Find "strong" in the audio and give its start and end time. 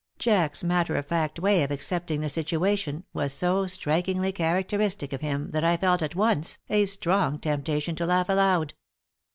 6.87-7.37